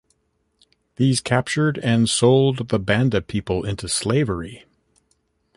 [0.95, 4.65] These captured and sold the Banda people into slavery.